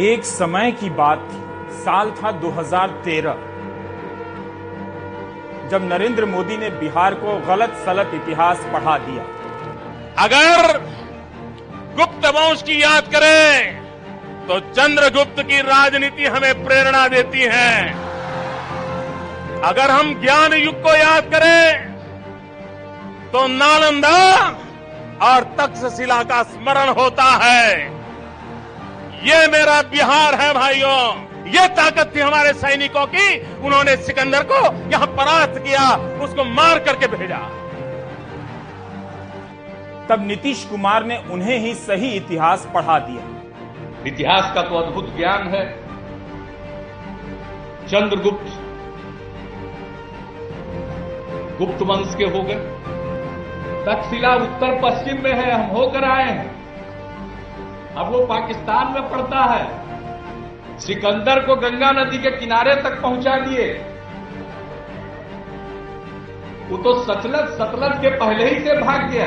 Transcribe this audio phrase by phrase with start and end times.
[0.00, 1.40] एक समय की बात थी।
[1.74, 3.34] साल था 2013
[5.70, 9.24] जब नरेंद्र मोदी ने बिहार को गलत सलत इतिहास पढ़ा दिया।
[10.18, 10.78] अगर
[11.96, 13.80] गुप्त वंश की याद करें
[14.48, 17.72] तो चंद्रगुप्त की राजनीति हमें प्रेरणा देती है।
[19.62, 21.92] अगर हम ज्ञान युग को याद करें
[23.32, 24.18] तो नालंदा
[25.22, 28.01] और तक्षशिला का स्मरण होता है।
[29.22, 31.00] ये मेरा बिहार है भाइयों।
[31.48, 33.26] ये ताकत थी हमारे सैनिकों की।
[33.64, 35.84] उन्होंने सिकंदर को यहाँ परास्त किया
[36.24, 37.38] उसको मार करके भेजा।
[40.08, 43.22] तब नीतीश कुमार ने उन्हें ही सही इतिहास पढ़ा दिया।
[44.06, 45.64] इतिहास का तो अद्भुत ज्ञान है।
[47.86, 48.58] चंद्रगुप्त
[51.58, 52.60] गुप्त वंश के हो गए।
[53.86, 56.51] तक्षशिला उत्तर पश्चिम में है हम होकर आए हैं।
[57.96, 63.66] अब वो पाकिस्तान में पड़ता है। सिकंदर को गंगा नदी के किनारे तक पहुँचा दिए।
[66.70, 69.26] वो तो सतलज सतलज के पहले ही से भाग गया।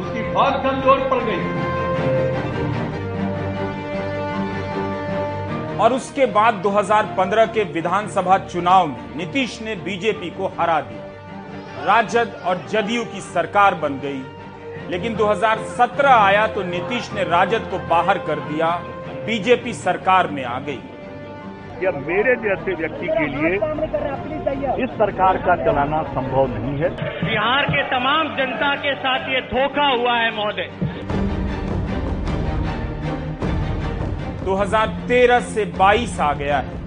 [0.00, 1.70] उसकी फौज कमज़ोर पड़ गई।
[5.78, 12.40] और उसके बाद 2015 के विधानसभा चुनाव में नीतीश ने बीजेपी को हरा दिया। राजद
[12.46, 14.22] और जदयू की सरकार बन गई।
[14.90, 18.70] लेकिन 2017 आया तो नीतीश ने राजद को बाहर कर दिया
[19.26, 20.80] बीजेपी सरकार में आ गई।
[21.82, 23.54] या मेरे जैसे व्यक्ति के लिए
[24.84, 26.90] इस सरकार का चलाना संभव नहीं है।
[27.22, 30.68] बिहार के तमाम जनता के साथ ये धोखा हुआ है महोदय।
[34.44, 36.80] 2013 से 22 आ गया है।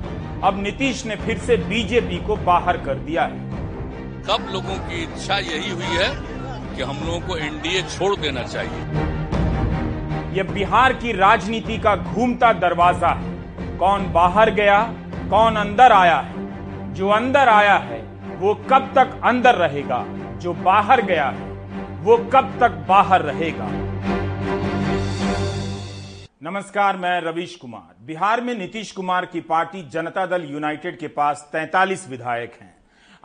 [0.43, 3.43] अब नीतीश ने फिर से बीजेपी को बाहर कर दिया है।
[4.23, 6.09] सब लोगों की इच्छा यही हुई है
[6.75, 8.79] कि हम लोगों को एनडीए छोड़ देना चाहिए।
[10.33, 14.93] यह बिहार की राजनीति का घूमता दरवाज़ा है। कौन बाहर गया,
[15.29, 18.01] कौन अंदर आया है। जो अंदर आया है,
[18.37, 20.05] वो कब तक अंदर रहेगा?
[20.37, 21.51] जो बाहर गया है,
[22.01, 23.69] वो कब तक बाहर रहेगा?
[26.43, 31.49] नमस्कार, मैं रवीश कुमार। बिहार में नीतीश कुमार की पार्टी जनता दल यूनाइटेड के पास
[31.53, 32.74] 43 विधायक हैं।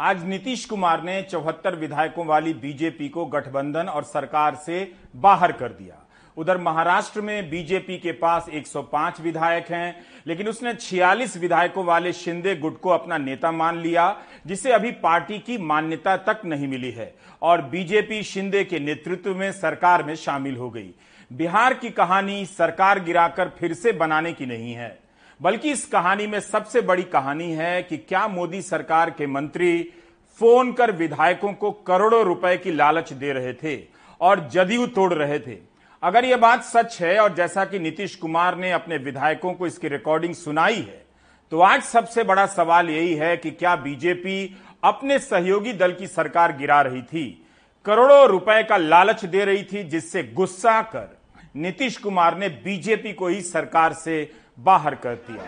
[0.01, 5.69] आज नीतीश कुमार ने चौहत्तर विधायकों वाली बीजेपी को गठबंधन और सरकार से बाहर कर
[5.69, 5.97] दिया।
[6.37, 12.57] उधर महाराष्ट्र में बीजेपी के पास 105 विधायक हैं, लेकिन उसने 46 विधायकों वाले शिंदे
[12.57, 14.17] गुट को अपना नेता मान लिया,
[14.47, 19.53] जिसे अभी पार्टी की मान्यता तक नहीं मिली है, और बीजेपी शिंदे के नेतृत्व में
[19.53, 20.91] सरकार में शामिल हो गई।
[21.33, 24.99] बिहार की कहानी सरकार गिराकर फिर से बनाने की नहीं है।
[25.43, 29.93] बल्कि इस कहानी में सबसे बड़ी कहानी है कि क्या मोदी सरकार के मंत्री
[30.41, 33.85] फ़ोन कर विधायकों को करोड़ों रुपए की लालच दे रहे थे
[34.21, 35.59] और जदयू तोड़ रहे थे।
[36.03, 39.89] अगर यह बात सच है और जैसा कि नीतीश कुमार ने अपने विधायकों को इसकी
[39.89, 41.07] रिकॉर्डिंग सुनाई है
[41.51, 46.57] तो आज सबसे बड़ा सवाल यही है कि क्या बीजेपी अपने सहयोगी दल की सरकार
[46.57, 47.47] गिरा रही थी?
[47.85, 51.19] करोड़ों रुपए का लालच दे रही थी जिससे गुस्सा कर
[51.57, 55.43] नीतीश कुमार ने बीजेपी को ही सरकार से बाहर कर दिया।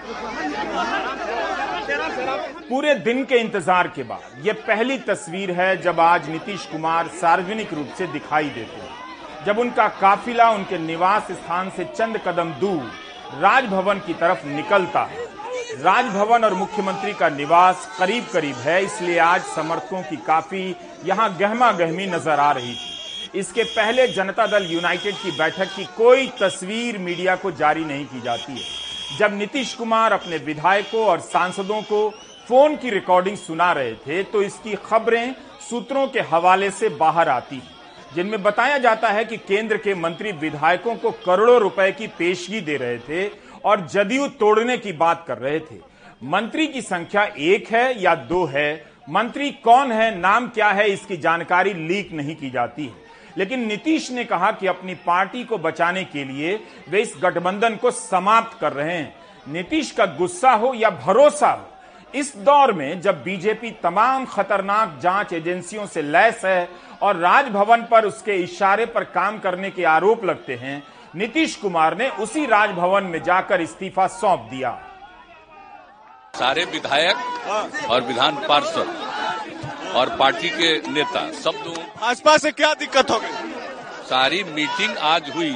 [2.69, 7.73] पूरे दिन के इंतज़ार के बाद यह पहली तस्वीर है जब आज नीतीश कुमार सार्वजनिक
[7.75, 12.91] रूप से दिखाई देते हैं। जब उनका काफिला उनके निवास स्थान से चंद कदम दूर,
[13.41, 15.31] राजभवन की तरफ़ निकलता है।
[15.75, 20.75] राजभवन और मुख्यमंत्री का निवास करीब करीब है, इसलिए आज समर्थकों की काफ़ी
[21.05, 25.85] यहाँ गहमा गहमी नज़र आ रही थी। इसके पहले जनता दल यूनाइटेड की बैठक की
[25.97, 28.82] कोई तस्वीर मीडिया को जारी नहीं की जाती है।
[29.19, 32.09] जब नीतीश कुमार अपने विधायकों और सांसदों को
[32.49, 35.35] फ़ोन की रिकॉर्डिंग सुना रहे थे तो इसकी खबरें
[35.71, 37.63] सूत्रों के हवाले से बाहर आती
[38.15, 42.77] जिनमें बताया जाता है कि केंद्र के मंत्री विधायकों को करोड़ों रुपए की पेशगी दे
[42.77, 43.31] रहे थे
[43.65, 45.77] और जदयू तोड़ने की बात कर रहे थे।
[46.25, 48.85] मंत्री की संख्या एक है या दो है?
[49.11, 50.19] मंत्री कौन है?
[50.19, 50.89] नाम क्या है?
[50.91, 53.02] इसकी जानकारी लीक नहीं की जाती है।
[53.39, 56.55] लेकिन नीतीश ने कहा कि अपनी पार्टी को बचाने के लिए
[56.89, 59.15] वे इस गठबंधन को समाप्त कर रहे हैं।
[59.49, 61.69] नीतीश का गुस्सा हो या भरोसा हो,
[62.15, 66.69] इस दौर में जब बीजेपी तमाम खतरनाक जाँच एजेंसियों से लैस है
[67.03, 70.83] और राजभवन पर उसके इशारे पर काम करने के आरोप लगते हैं,
[71.15, 74.71] नीतीश कुमार ने उसी राजभवन में जाकर इस्तीफा सौंप दिया।
[76.35, 79.02] सारे विधायक और विधान पार्षद
[79.95, 83.53] और पार्टी के नेता सब लोग। भाजपा से क्या दिक्कत हो गई?
[84.09, 85.55] सारी मीटिंग आज हुई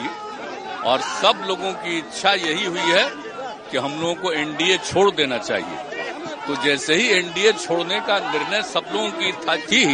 [0.84, 3.04] और सब लोगों की इच्छा यही हुई है
[3.70, 5.94] कि हम लोगों को एनडीए छोड़ देना चाहिए।
[6.46, 9.84] तो जैसे ही एनडीए छोड़ने का निर्णय सब लोगों की था थी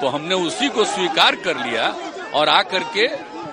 [0.00, 1.94] तो हमने उसी को स्वीकार कर लिया
[2.34, 3.06] और आकर के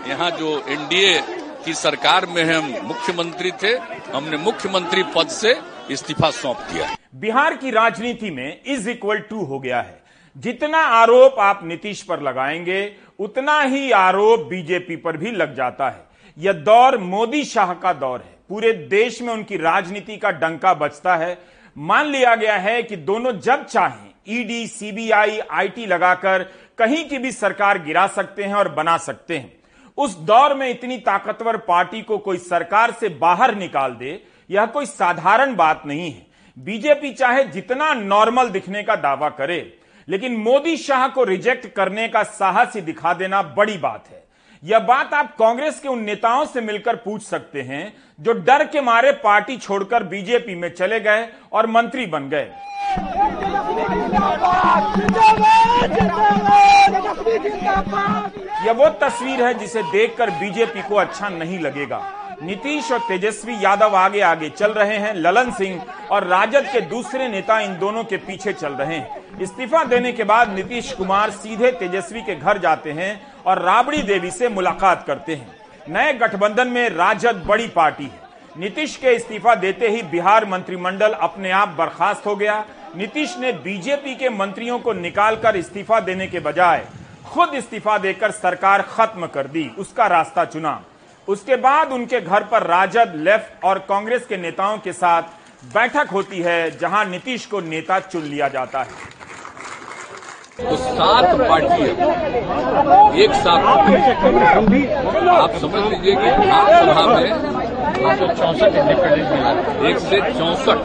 [0.10, 1.20] यहाँ जो एनडीए
[1.66, 3.72] की सरकार में हम मुख्यमंत्री थे
[4.14, 5.54] हमने मुख्यमंत्री पद से
[5.92, 10.04] इस्तीफा सौंप दिया। बिहार की राजनीति में इज़ इक्वल टू हो गया है।
[10.38, 16.08] जितना आरोप आप नीतीश पर लगाएँगे, उतना ही आरोप बीजेपी पर भी लग जाता है।
[16.38, 21.16] यह दौर मोदी शाह का दौर है। पूरे देश में उनकी राजनीति का डंका बचता
[21.16, 21.38] है।
[21.78, 26.44] मान लिया गया है कि दोनों जब चाहें ईडी सीबीआई आईटी लगाकर
[26.78, 29.54] कहीं की भी सरकार गिरा सकते हैं और बना सकते हैं।
[29.98, 34.86] उस दौर में इतनी ताकतवर पार्टी को कोई सरकार से बाहर निकाल दे यह कोई
[34.86, 36.26] साधारण बात नहीं है।
[36.58, 39.60] बीजेपी चाहे जितना नॉर्मल दिखने का दावा करे,
[40.08, 44.24] लेकिन मोदी शाह को रिजेक्ट करने का साहस ही दिखा देना बड़ी बात है।
[44.64, 48.82] यह बात आप कांग्रेस के उन नेताओं से मिलकर पूछ सकते हैं, जो डर के
[48.82, 52.52] मारे पार्टी छोड़कर बीजेपी में चले गए और मंत्री बन गए।
[58.66, 62.02] यह वो तस्वीर है जिसे देखकर बीजेपी को अच्छा नहीं लगेगा।
[62.38, 65.82] नीतीश और तेजस्वी यादव आगे आगे चल रहे हैं, ललन सिंह
[66.12, 70.24] और राजद के दूसरे नेता इन दोनों के पीछे चल रहे हैं। इस्तीफा देने के
[70.24, 73.10] बाद नीतीश कुमार सीधे तेजस्वी के घर जाते हैं
[73.44, 75.56] और राबड़ी देवी से मुलाकात करते हैं।
[75.90, 78.26] नए गठबंधन में राजद बड़ी पार्टी है।
[78.58, 82.64] नीतीश के इस्तीफा देते ही बिहार मंत्रिमंडल अपने आप बर्खास्त हो गया।
[82.96, 86.86] नीतीश ने बीजेपी के मंत्रियों को निकालकर इस्तीफा देने के बजाय
[87.26, 90.82] खुद इस्तीफा देकर सरकार खत्म कर दी, उसका रास्ता चुना।
[91.28, 95.24] उसके बाद उनके घर पर राजद लेफ़्ट और कांग्रेस के नेताओं के साथ
[95.74, 99.16] बैठक होती है जहाँ नीतीश को नेता चुन लिया जाता है।
[100.60, 101.88] तो सात पार्टियाँ
[103.16, 107.30] एक साथ आप समझ लीजिए कि विधानसभा में
[108.38, 109.52] चौसठ इंडिपेंडेंट मिला
[109.90, 110.80] एक से चौसठ।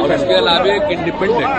[0.00, 1.52] और इसके अलावा एक इंडिपेंडेंट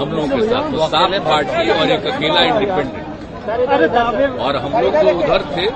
[0.00, 3.09] हम लोगों के साथ। तो सात पार्टी और एक अकेला इंडिपेंडेंट
[3.40, 5.66] और हम लोग जो उधर थे।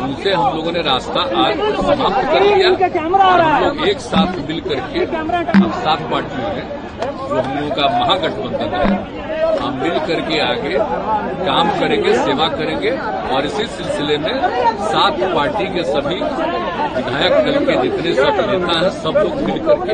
[0.00, 2.70] उनसे हम लोगों ने रास्ता आज समाप्त कर दिया।
[3.28, 5.04] और हम लोग एक साथ मिल करके
[5.52, 6.66] हम सात पार्टियों हैं
[7.28, 9.29] जो हम लोगों का महागठबंधन है
[9.60, 10.74] हम मिल करके आगे
[11.46, 12.90] काम करेंगे, सेवा करेंगे
[13.34, 14.34] और इसी सिलसिले में
[14.84, 16.18] सात पार्टी के सभी
[16.96, 19.92] विधायक दल के जितने सब नेता हैं, सब लोग मिल करके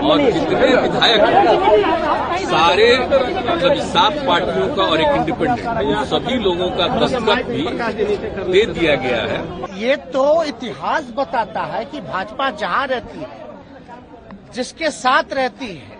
[0.00, 1.20] और जितने विधायक
[2.44, 7.62] सारे मतलब सात पार्टियों का और एक इंडिपेंडेंट सभी लोगों का दस्तखत भी
[8.52, 9.38] दे दिया गया है।
[9.78, 13.42] ये तो इतिहास बताता है कि भाजपा जहाँ रहती है,
[14.54, 15.93] जिसके साथ रहती है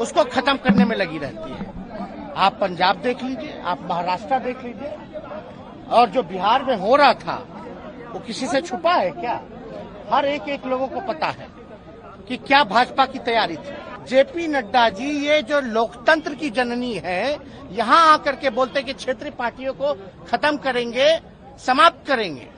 [0.00, 1.66] उसको खत्म करने में लगी रहती है।
[2.36, 4.94] आप पंजाब देख लीजिए, आप महाराष्ट्र देख लीजिए।
[5.90, 7.46] और जो बिहार में हो रहा था,
[8.12, 9.40] वो किसी से छुपा है क्या?
[10.12, 11.48] हर एक एक लोगों को पता है
[12.28, 17.38] कि क्या भाजपा की तैयारी थी। जेपी नड्डा जी, ये जो लोकतंत्र की जननी है,
[17.70, 19.94] यहाँ आकर के बोलते कि क्षेत्रीय पार्टियों को
[20.28, 21.18] खत्म करेंगे,
[21.58, 22.48] समाप्त करेंगे।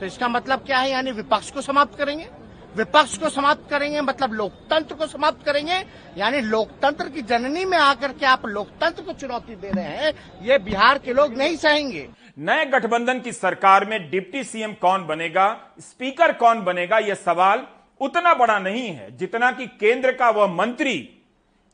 [0.00, 0.90] तो इसका मतलब क्या है?
[0.90, 2.28] यानी विपक्ष को समाप्त करेंगे?
[2.76, 5.82] विपक्ष को समाप्त करेंगे मतलब लोकतंत्र को समाप्त करेंगे,
[6.16, 10.58] यानी लोकतंत्र की जननी में आकर के आप लोकतंत्र को चुनौती दे रहे हैं, ये
[10.60, 12.08] बिहार के लोग नहीं सहेंगे
[12.38, 15.46] नए गठबंधन की सरकार में डिप्टी सीएम कौन बनेगा,
[15.80, 17.66] स्पीकर कौन बनेगा यह सवाल
[18.00, 20.96] उतना बड़ा नहीं है, जितना कि केंद्र का वह मंत्री,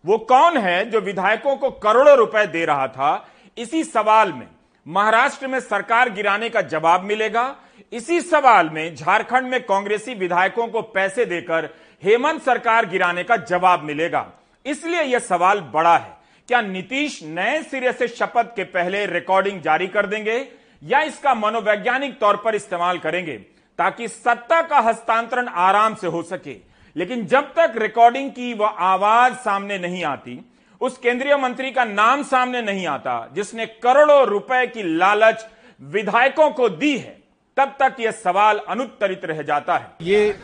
[0.04, 4.46] वो कौन है जो विधायकों को करोड़ों रुपए दे रहा था, इसी सवाल में
[4.86, 7.44] महाराष्ट्र में सरकार गिराने का जवाब मिलेगा
[7.92, 11.68] इसी सवाल में झारखंड में कांग्रेसी विधायकों को पैसे देकर
[12.02, 14.32] हेमंत सरकार गिराने का जवाब मिलेगा।
[14.66, 16.16] इसलिए यह सवाल बड़ा है।
[16.48, 20.48] क्या नीतीश नए सिरे से शपथ के पहले रिकॉर्डिंग जारी कर देंगे
[20.82, 23.36] या इसका मनोवैज्ञानिक तौर पर इस्तेमाल करेंगे
[23.78, 26.56] ताकि सत्ता का हस्तांतरण आराम से हो सके?
[26.96, 32.22] लेकिन जब तक रिकॉर्डिंग की वह आवाज़ सामने नहीं आती, उस केंद्रीय मंत्री का नाम
[32.22, 35.48] सामने नहीं आता, जिसने करोड़ों रुपए की लालच
[35.82, 37.17] विधायकों को दी है
[37.58, 40.34] तब तक यह सवाल अनुत्तरित रह जाता है। ये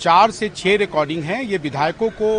[0.00, 2.30] चार से छह रिकॉर्डिंग है। ये विधायकों को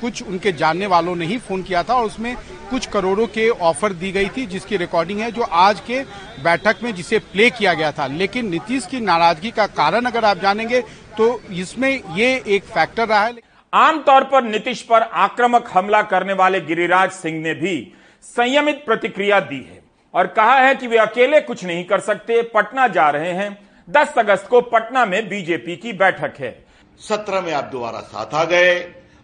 [0.00, 2.34] कुछ उनके जानने वालों ने ही फ़ोन किया था और उसमें
[2.70, 6.02] कुछ करोड़ों के ऑफ़र दी गई थी जिसकी रिकॉर्डिंग है जो आज के
[6.42, 10.38] बैठक में जिसे प्ले किया गया था। लेकिन नीतीश की नाराज़गी का कारण अगर आप
[10.38, 10.80] जानेंगे
[11.18, 13.34] तो इसमें ये एक फैक्टर रहा है।
[13.72, 17.76] आमतौर पर नीतीश पर आक्रामक हमला करने वाले गिरिराज सिंह ने भी
[18.24, 19.82] संयमित प्रतिक्रिया दी है।
[20.14, 23.56] और कहा है कि वे अकेले कुछ नहीं कर सकते, पटना जा रहे हैं।
[23.88, 26.52] 10 अगस्त को पटना में बीजेपी की बैठक है।
[27.00, 28.74] सत्रह में आप दोबारा साथ आ गए,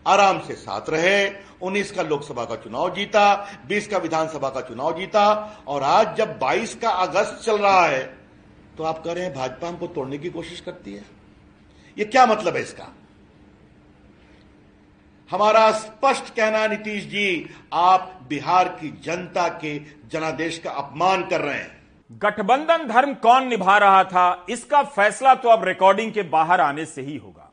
[0.06, 1.30] आराम से साथ रहे
[1.62, 3.24] 19 का लोकसभा का चुनाव जीता
[3.68, 8.02] 20 का विधानसभा का चुनाव जीता, और आज जब 22 का अगस्त चल रहा है
[8.78, 11.04] तो आप कह रहे हैं भाजपा हमको तोड़ने की कोशिश करती है?
[11.96, 12.86] ये क्या मतलब है इसका?
[15.30, 19.78] हमारा स्पष्ट कहना, नीतीश जी, आप बिहार की जनता के
[20.12, 25.48] जनादेश का अपमान कर रहे हैं। गठबंधन धर्म कौन निभा रहा था, इसका फैसला तो
[25.48, 27.50] अब रिकॉर्डिंग के बाहर आने से ही होगा।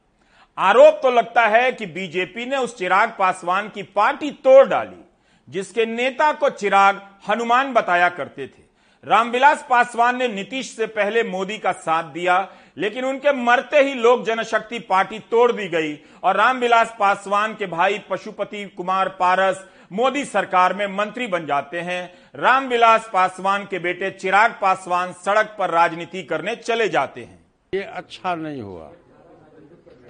[0.58, 5.04] आरोप तो लगता है कि बीजेपी ने उस चिराग पासवान की पार्टी तोड़ डाली,
[5.48, 8.66] जिसके नेता को चिराग हनुमान बताया करते थे।
[9.04, 14.26] रामविलास पासवान ने नीतीश से पहले मोदी का साथ दिया लेकिन उनके मरते ही लोक
[14.26, 15.94] जनशक्ति पार्टी तोड़ दी गई
[16.24, 22.04] और रामविलास पासवान के भाई पशुपति कुमार पारस मोदी सरकार में मंत्री बन जाते हैं।
[22.36, 28.36] रामविलास पासवान के बेटे चिराग पासवान सड़क पर राजनीति करने चले जाते हैं। ये अच्छा
[28.36, 28.92] नहीं हुआ।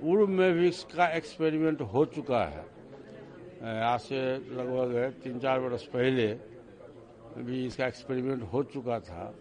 [0.01, 2.65] पूर्व में भी इसका एक्सपेरिमेंट हो चुका है।
[3.83, 4.21] आज से
[4.57, 6.27] लगभग तीन चार वर्ष पहले
[7.37, 9.33] भी इसका एक्सपेरिमेंट हो चुका था।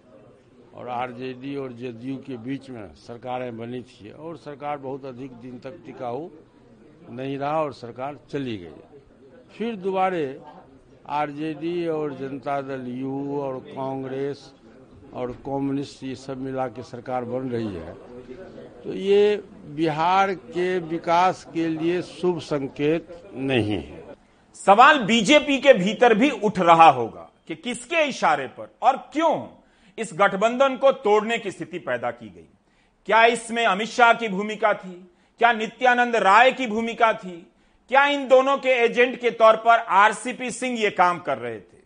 [0.76, 5.59] और आरजेडी और जेडीयू के बीच में सरकारें बनी थी और सरकार बहुत अधिक दिन
[5.59, 6.28] तक टिकाऊ
[7.11, 9.00] नहीं रहा और सरकार चली गई
[9.56, 10.25] फिर दोबारे
[11.11, 14.52] आरजेडी और जनता दल यू और कांग्रेस
[15.14, 17.95] और कम्युनिस्ट ये सब मिला के सरकार बन रही है।
[18.85, 19.37] तो ये
[19.76, 24.04] बिहार के विकास के लिए शुभ संकेत नहीं है।
[24.56, 29.35] सवाल बीजेपी के भीतर भी उठ रहा होगा कि किसके इशारे पर और क्यों?
[29.99, 32.49] इस गठबंधन को तोड़ने की स्थिति पैदा की गई।
[33.07, 35.11] क्या इसमें अमित शाह की भूमिका थी?
[35.38, 37.53] क्या नित्यानंद राय की भूमिका थी?
[37.88, 41.76] क्या इन दोनों के एजेंट के तौर पर आरसीपी सिंह ये काम कर रहे थे?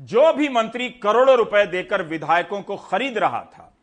[0.00, 3.76] जो भी मंत्री करोड़ों रुपए देकर विधायकों को खरीद रहा था,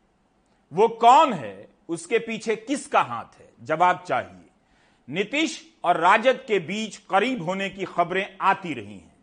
[0.72, 1.68] वो कौन है?
[1.88, 3.48] उसके पीछे किसका हाथ है?
[3.62, 4.50] जवाब चाहिए।
[5.08, 9.16] नीतीश और राजद के बीच करीब होने की खबरें आती रही हैं।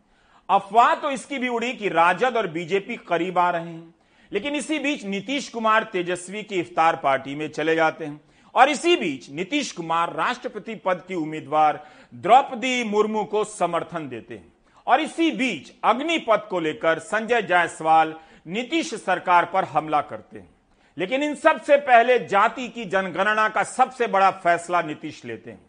[0.50, 3.94] अफवाह तो इसकी भी उड़ी कि राजद और बीजेपी करीब आ रहे हैं।
[4.34, 8.20] लेकिन इसी बीच नीतीश कुमार तेजस्वी की इफ्तार पार्टी में चले जाते हैं।
[8.54, 14.52] और इसी बीच नीतीश कुमार राष्ट्रपति पद की उम्मीदवार द्रौपदी मुर्मू को समर्थन देते हैं।
[14.86, 18.14] और इसी बीच अग्निपथ को लेकर संजय जायसवाल
[18.46, 20.50] नीतीश सरकार पर हमला करते हैं।
[20.98, 25.66] लेकिन इन सबसे पहले जाति की जनगणना का सबसे बड़ा फैसला नीतीश लेते हैं।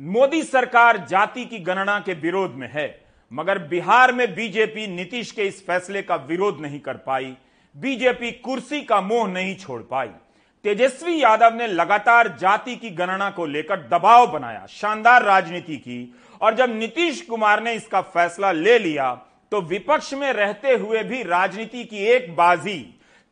[0.00, 5.42] मोदी सरकार जाति की गणना के विरोध में है, मगर बिहार में बीजेपी नीतीश के
[5.42, 7.36] इस फैसले का विरोध नहीं कर पाई।
[7.76, 10.08] बीजेपी कुर्सी का मोह नहीं छोड़ पाई।
[10.64, 16.54] तेजस्वी यादव ने लगातार जाति की गणना को लेकर दबाव बनाया, शानदार राजनीति की, और
[16.54, 19.14] जब नीतीश कुमार ने इसका फैसला ले लिया
[19.52, 22.78] तो विपक्ष में रहते हुए भी राजनीति की एक बाजी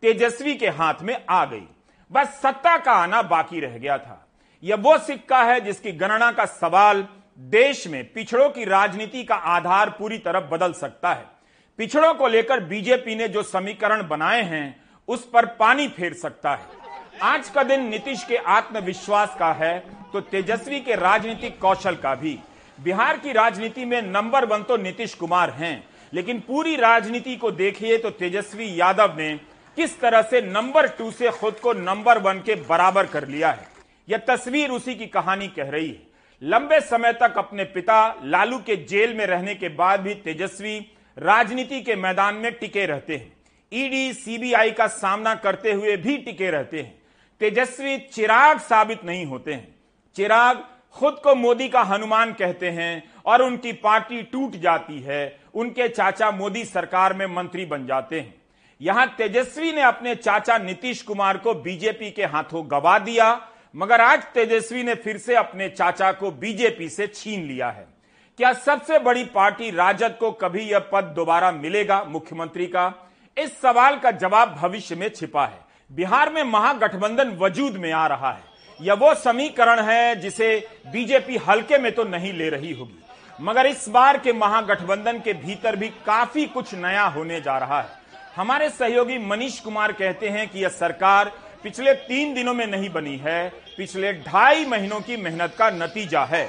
[0.03, 1.67] तेजस्वी के हाथ में आ गई।
[2.11, 4.27] बस सत्ता का आना बाकी रह गया था।
[4.63, 7.07] यह वो सिक्का है जिसकी गणना का सवाल
[7.39, 11.25] देश में पिछड़ों की राजनीति का आधार पूरी तरह बदल सकता है।
[11.79, 14.77] पिछड़ों को लेकर बीजेपी ने जो समीकरण बनाए हैं,
[15.09, 16.75] उस पर पानी फेर सकता है।
[17.23, 19.79] आज का दिन नीतीश के आत्मविश्वास का है
[20.13, 22.39] तो तेजस्वी के राजनीतिक कौशल का भी।
[22.79, 27.99] बिहार की राजनीति में नंबर वन तो नीतीश कुमार हैं, लेकिन पूरी राजनीति को देखिए
[27.99, 29.33] तो तेजस्वी यादव ने
[29.77, 33.69] किस तरह से नंबर टू से खुद को नंबर वन के बराबर कर लिया है।
[34.09, 36.03] यह तस्वीर उसी की कहानी कह रही है।
[36.43, 40.79] लंबे समय तक अपने पिता लालू के जेल में रहने के बाद भी तेजस्वी
[41.19, 43.37] राजनीति के मैदान में टिके रहते हैं।
[43.73, 47.03] ईडी, सीबीआई का सामना करते हुए भी टिके रहते हैं।
[47.41, 49.75] तेजस्वी चिराग साबित नहीं होते हैं।
[50.17, 55.89] चिराग खुद को मोदी का हनुमान कहते हैं और उनकी पार्टी टूट जाती है। उनके
[55.89, 58.35] चाचा मोदी सरकार में मंत्री बन जाते हैं।
[58.81, 64.23] यहाँ तेजस्वी ने अपने चाचा नीतीश कुमार को बीजेपी के हाथों गवा दिया, मगर आज
[64.25, 67.96] तेजस्वी ने फिर से अपने चाचा को बीजेपी से छीन लिया है।
[68.39, 73.13] क्या सबसे बड़ी पार्टी राजद को कभी यह पद दोबारा मिलेगा मुख्यमंत्री का?
[73.37, 75.59] इस सवाल का जवाब भविष्य में छिपा है।
[75.91, 78.43] बिहार में महागठबंधन वजूद में आ रहा है।
[78.81, 83.03] यह वो समीकरण है जिसे बीजेपी हल्के में तो नहीं ले रही होगी।
[83.41, 87.89] मगर इस बार के महागठबंधन के भीतर भी काफ़ी कुछ नया होने जा रहा है।
[88.37, 93.17] हमारे सहयोगी मनीष कुमार कहते हैं कि यह सरकार पिछले तीन दिनों में नहीं बनी
[93.17, 96.49] है। पिछले ढाई महीनों की मेहनत का नतीजा है।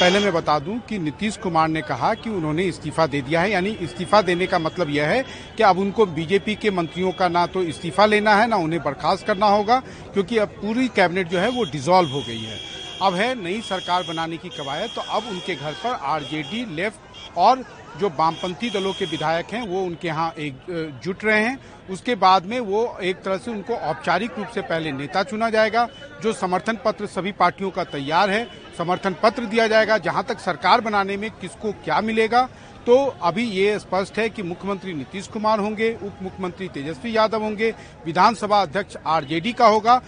[0.00, 3.50] पहले मैं बता दूँ कि नीतीश कुमार ने कहा कि उन्होंने इस्तीफा दे दिया है,
[3.50, 5.22] यानी इस्तीफा देने का मतलब यह है
[5.56, 9.26] कि अब उनको बीजेपी के मंत्रियों का ना तो इस्तीफा लेना है, ना उन्हें बर्खास्त
[9.26, 9.80] करना होगा,
[10.14, 12.58] क्योंकि अब पूरी कैबिनेट जो है वो डिसॉल्व हो गई है।
[13.02, 17.64] अब है नई सरकार बनाने की कवायद तो अब उनके घर पर आरजेडी, लेफ़्ट और
[18.00, 21.58] जो वामपंथी दलों के विधायक हैं, वो उनके यहाँ एक जुट रहे हैं।
[21.90, 25.88] उसके बाद में वो एक तरह से उनको औपचारिक रूप से पहले नेता चुना जाएगा,
[26.22, 28.46] जो समर्थन पत्र सभी पार्टियों का तैयार है।
[28.78, 32.48] समर्थन पत्र दिया जाएगा, जहाँ तक सरकार बनाने में किसको क्या मिलेगा।
[32.86, 37.70] तो अभी ये स्पष्ट है कि मुख्यमंत्री नीतीश कुमार होंगे, उप मुख्यमंत्री तेजस्वी यादव होंगे,
[38.06, 40.00] विधानसभा अध्यक्ष आरजेडी का होगा।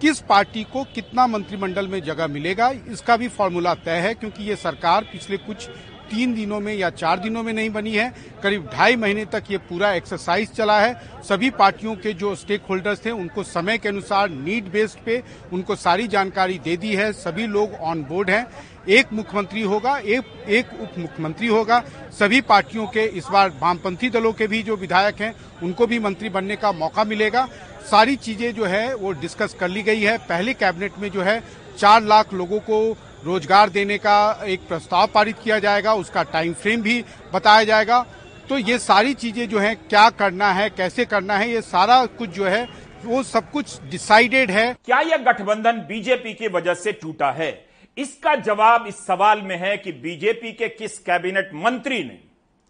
[0.00, 4.56] किस पार्टी को कितना मंत्रिमंडल में जगह मिलेगा, इसका भी फॉर्मूला तय है, क्योंकि ये
[4.56, 5.68] सरकार पिछले कुछ
[6.06, 9.58] तीन दिनों में या चार दिनों में नहीं बनी है। करीब ढाई महीने तक ये
[9.60, 10.94] पूरा एक्सरसाइज चला है।
[11.28, 15.22] सभी पार्टियों के जो स्टेक होल्डर्स थे, उनको समय के अनुसार नीड बेस्ड पे
[15.52, 18.46] उनको सारी जानकारी दे दी है। सभी लोग ऑन बोर्ड हैं।
[18.88, 21.82] एक मुख्यमंत्री होगा, एक एक उप मुख्यमंत्री होगा।
[22.18, 26.28] सभी पार्टियों के इस बार वामपंथी दलों के भी जो विधायक हैं, उनको भी मंत्री
[26.28, 27.46] बनने का मौका मिलेगा।
[27.90, 31.42] सारी चीज़ें जो है, वो डिस्कस कर ली गई है। पहले कैबिनेट में जो है,
[31.78, 36.82] चार लाख लोगों को रोज़गार देने का एक प्रस्ताव पारित किया जाएगा, उसका टाइम फ्रेम
[36.82, 37.04] भी
[37.34, 38.04] बताया जाएगा।
[38.48, 42.30] तो ये सारी चीज़ें जो है, क्या करना है, कैसे करना है, ये सारा कुछ
[42.30, 42.66] जो है,
[43.04, 47.50] वो सब कुछ डिसाइडेड है। क्या यह गठबंधन बीजेपी की वजह से टूटा है?
[47.96, 52.18] इसका जवाब इस सवाल में है कि बीजेपी के किस कैबिनेट मंत्री ने,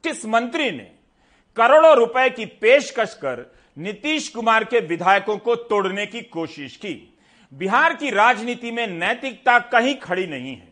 [0.05, 0.91] किस मंत्री ने
[1.57, 3.45] करोड़ों रुपए की पेशकश कर
[3.77, 7.16] नीतीश कुमार के विधायकों को तोड़ने की कोशिश की?
[7.53, 10.69] बिहार की राजनीति में नैतिकता कहीं खड़ी नहीं है।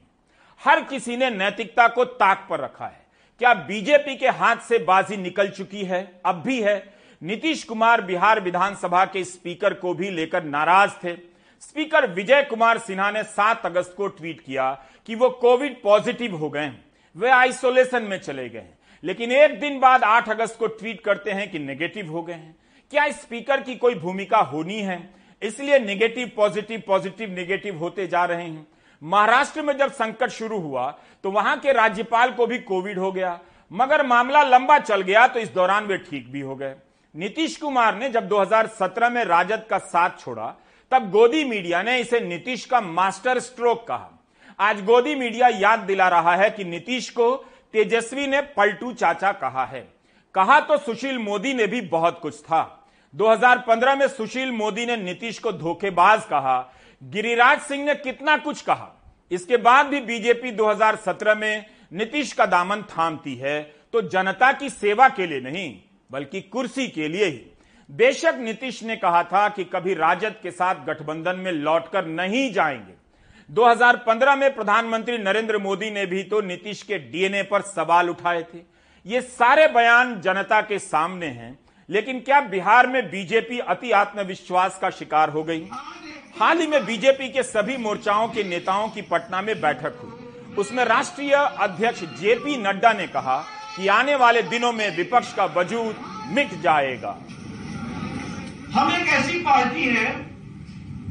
[0.61, 3.05] हर किसी ने नैतिकता को ताक पर रखा है।
[3.39, 6.21] क्या बीजेपी के हाथ से बाजी निकल चुकी है?
[6.27, 11.17] अब भी है। नीतीश कुमार बिहार विधानसभा के स्पीकर को भी लेकर नाराज़ थे।
[11.63, 14.71] स्पीकर विजय कुमार सिन्हा ने 7 अगस्त को ट्वीट किया
[15.07, 16.73] कि वो कोविड पॉजिटिव हो गए
[17.17, 18.67] वे आइसोलेशन में चले गए
[19.05, 22.57] लेकिन एक दिन बाद 8 अगस्त को ट्वीट करते हैं कि नेगेटिव हो गए हैं।
[22.91, 24.99] क्या स्पीकर की कोई भूमिका होनी है?
[25.45, 28.67] इसलिए नेगेटिव पॉजिटिव पॉजिटिव नेगेटिव होते जा रहे हैं।
[29.03, 30.91] महाराष्ट्र में जब संकट शुरू हुआ
[31.25, 33.39] तो वहाँ के राज्यपाल को भी कोविड हो गया।
[33.71, 36.75] मगर मामला लंबा चल गया तो इस दौरान वे ठीक भी हो गए।
[37.15, 40.55] नीतीश कुमार ने जब 2017 में राजद का साथ छोड़ा,
[40.93, 44.11] तब गोदी मीडिया ने इसे नीतीश का मास्टर स्ट्रोक कहा।
[44.59, 47.35] आज गोदी मीडिया याद दिला रहा है कि नीतीश को
[47.73, 49.81] तेजस्वी ने पलटू चाचा कहा है।
[50.35, 52.84] कहा तो सुशील मोदी ने भी बहुत कुछ था।
[53.15, 56.59] 2015 में सुशील मोदी ने नीतीश को धोखेबाज कहा।
[57.03, 58.91] गिरिराज सिंह ने कितना कुछ कहा।
[59.31, 63.61] इसके बाद भी बीजेपी 2017 में नीतीश का दामन थामती है
[63.93, 65.77] तो जनता की सेवा के लिए नहीं,
[66.11, 67.41] बल्कि कुर्सी के लिए ही।
[67.91, 72.95] बेशक नीतीश ने कहा था कि कभी राजद के साथ गठबंधन में लौटकर नहीं जाएँगे।
[73.51, 78.59] 2015 में प्रधानमंत्री नरेंद्र मोदी ने भी तो नीतीश के डीएनए पर सवाल उठाए थे।
[79.07, 84.91] ये सारे बयान जनता के सामने हैं लेकिन क्या बिहार में बीजेपी अति आत्मविश्वास का
[84.91, 85.69] शिकार हो गई?
[86.41, 90.85] हाल ही में बीजेपी के सभी मोर्चाओं के नेताओं की पटना में बैठक हुई। उसमें
[90.85, 93.37] राष्ट्रीय अध्यक्ष जेपी नड्डा ने कहा
[93.77, 95.97] कि आने वाले दिनों में विपक्ष का वजूद
[96.31, 97.17] मिट जाएगा।
[98.75, 100.07] हम एक ऐसी पार्टी है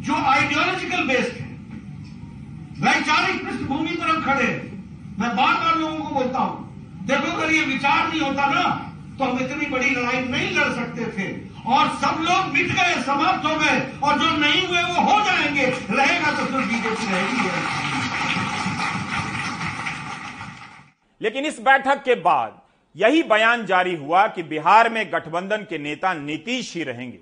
[0.02, 1.52] जो आइडियोलॉजिकल बेस्ड है।
[2.82, 4.72] वैचारिक पृष्ठभूमि पर हम खड़े हैं।
[5.20, 8.64] मैं बार बार लोगों को बोलता हूँ, देखो अगर ये विचार नहीं होता ना
[9.24, 11.28] तो हम इतनी बड़ी लड़ाई नहीं लड़ सकते थे।
[11.68, 15.66] और सब लोग मिट गए, समाप्त हो गए, और जो नहीं हुए वो हो जाएँगे।
[15.92, 17.52] रहेगा तो फिर बीजेपी रहेगी
[21.22, 22.62] लेकिन इस बैठक के बाद
[22.96, 27.20] यही बयान जारी हुआ कि बिहार में गठबंधन के नेता नीतीश ही रहेंगे।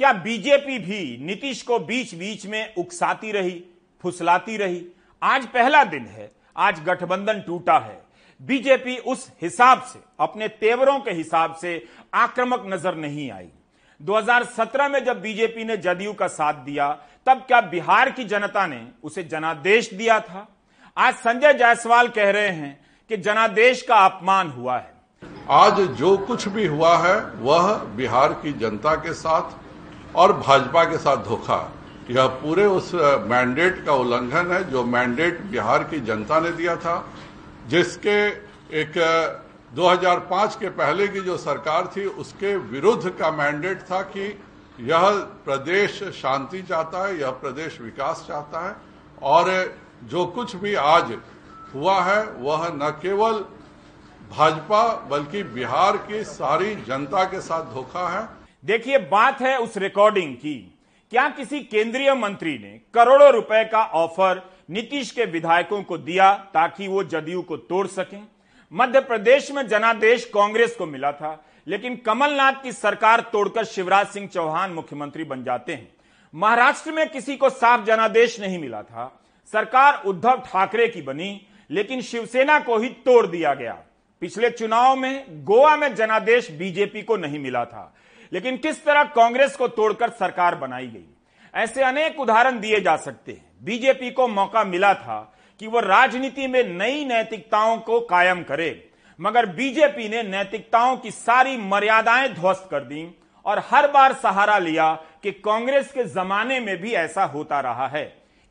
[0.00, 3.62] क्या बीजेपी भी नीतीश को बीच बीच में उकसाती रही,
[4.02, 4.84] फुसलाती रही?
[5.22, 8.03] आज पहला दिन है, आज गठबंधन टूटा है।
[8.44, 13.48] बीजेपी उस हिसाब से, अपने तेवरों के हिसाब से आक्रामक नज़र नहीं आई।
[14.00, 16.88] 2017 में जब बीजेपी ने जदयू का साथ दिया,
[17.26, 20.46] तब क्या बिहार की जनता ने उसे जनादेश दिया था?
[20.96, 22.80] आज संजय जायसवाल कह रहे हैं
[23.10, 24.92] कि जनादेश का अपमान हुआ है।
[25.50, 30.98] आज जो कुछ भी हुआ है, वह बिहार की जनता के साथ और भाजपा के
[30.98, 31.72] साथ धोखा।
[32.10, 37.13] यह पूरे उस मैंडेट का उल्लंघन है, जो मैंडेट बिहार की जनता ने दिया था।
[37.68, 38.18] जिसके
[38.80, 38.92] एक
[39.74, 44.42] 2005 के पहले की जो सरकार थी, उसके विरुद्ध का मैंडेट था कि
[44.80, 45.10] यह
[45.44, 48.76] प्रदेश शांति चाहता है, यह प्रदेश विकास चाहता है,
[49.22, 51.16] और जो कुछ भी आज
[51.74, 53.44] हुआ है, वह न केवल
[54.30, 58.28] भाजपा बल्कि बिहार की सारी जनता के साथ धोखा है।
[58.64, 60.56] देखिए, बात है उस रिकॉर्डिंग की।
[61.10, 66.88] क्या किसी केंद्रीय मंत्री ने करोड़ों रुपए का ऑफ़र नीतीश के विधायकों को दिया ताकि
[66.88, 68.22] वो जदयू को तोड़ सकें।
[68.72, 74.28] मध्य प्रदेश में जनादेश कांग्रेस को मिला था, लेकिन कमलनाथ की सरकार तोड़कर शिवराज सिंह
[74.28, 75.92] चौहान मुख्यमंत्री बन जाते हैं।
[76.34, 79.20] महाराष्ट्र में किसी को साफ़ जनादेश नहीं मिला था।
[79.52, 83.72] सरकार उद्धव ठाकरे की बनी, लेकिन शिवसेना को ही तोड़ दिया गया।
[84.22, 87.94] पिछले चुनाव में गोवा में जनादेश बीजेपी को नहीं मिला था,
[88.32, 91.04] लेकिन किस तरह कांग्रेस को तोड़कर सरकार बनाई गई?
[91.54, 95.20] ऐसे अनेक उदाहरण दिए जा सकते हैं। बीजेपी को मौका मिला था
[95.60, 98.88] कि वह राजनीति में नई नैतिकताओं को कायम करे,
[99.18, 103.06] मगर बीजेपी ने नैतिकताओं की सारी मर्यादाएँ ध्वस्त कर दी
[103.46, 108.04] और हर बार सहारा लिया कि कांग्रेस के जमाने में भी ऐसा होता रहा है।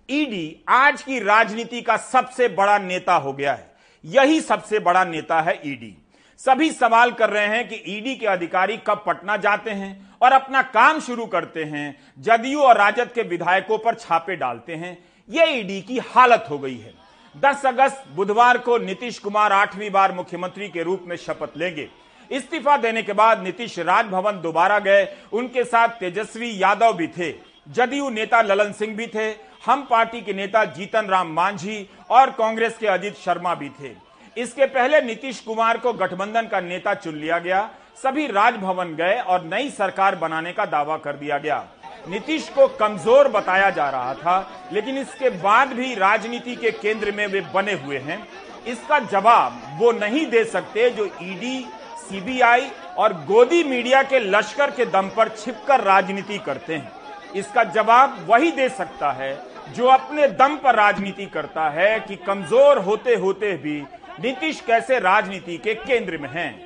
[0.10, 3.72] ईडी आज की राजनीति का सबसे बड़ा नेता हो गया है।
[4.04, 5.96] यही सबसे बड़ा नेता है ईडी।
[6.40, 10.62] सभी सवाल कर रहे हैं कि ईडी के अधिकारी कब पटना जाते हैं और अपना
[10.62, 14.98] काम शुरू करते हैं, जदयू और राजद के विधायकों पर छापे डालते हैं।
[15.30, 16.94] यह ईडी की हालत हो गई है।
[17.36, 21.90] 10 अगस्त, बुधवार को नीतीश कुमार आठवीं बार मुख्यमंत्री के रूप में शपथ लेंगे।
[22.32, 27.32] इस्तीफा देने के बाद नीतीश राजभवन दोबारा गए। उनके साथ तेजस्वी यादव भी थे।
[27.70, 29.30] जदयू नेता ललन सिंह भी थे।
[29.66, 33.92] हम पार्टी के नेता जीतन राम मांझी और कांग्रेस के अजीत शर्मा भी थे।
[34.38, 39.44] इसके पहले नीतीश कुमार को गठबंधन का नेता चुन लिया गया। सभी राजभवन गए और
[39.46, 41.64] नई सरकार बनाने का दावा कर दिया गया।
[42.08, 47.26] नीतीश को कमज़ोर बताया जा रहा था, लेकिन इसके बाद भी राजनीति के केंद्र में
[47.28, 48.18] वे बने हुए हैं।
[48.68, 51.66] इसका जवाब वो नहीं दे सकते जो ईडी,
[52.00, 56.92] सीबीआई और गोदी मीडिया के लश्कर के दम पर छिपकर राजनीति करते हैं।
[57.36, 59.34] इसका जवाब वही दे सकता है
[59.76, 63.82] जो अपने दम पर राजनीति करता है कि कमज़ोर होते होते भी
[64.22, 66.63] नीतीश कैसे राजनीति के केंद्र में हैं।